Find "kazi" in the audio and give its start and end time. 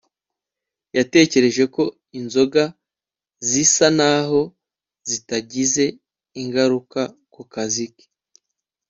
7.53-7.85